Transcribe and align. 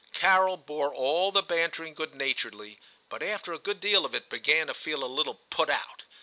Carol 0.13 0.57
bore 0.57 0.91
all 0.91 1.31
the 1.31 1.43
bantering 1.43 1.93
good 1.93 2.15
naturedly, 2.15 2.79
but 3.07 3.21
after 3.21 3.53
a 3.53 3.59
good 3.59 3.79
deal 3.79 4.03
of 4.03 4.15
it 4.15 4.29
began 4.31 4.65
to 4.65 4.73
feel 4.73 5.03
a 5.03 5.05
little 5.05 5.35
put 5.51 5.69
out. 5.69 6.05